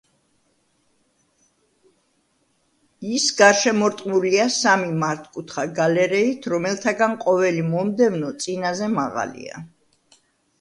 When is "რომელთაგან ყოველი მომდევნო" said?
6.55-8.33